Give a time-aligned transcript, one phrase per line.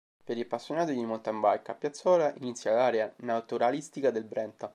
[0.23, 4.67] Per gli appassionati di mountain bike, a Piazzola, inizia l'Area naturalistica del Brenta.